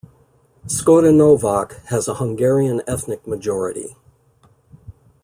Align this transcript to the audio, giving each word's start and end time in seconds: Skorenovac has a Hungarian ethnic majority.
Skorenovac 0.65 1.85
has 1.89 2.07
a 2.07 2.15
Hungarian 2.15 2.81
ethnic 2.87 3.27
majority. 3.27 3.95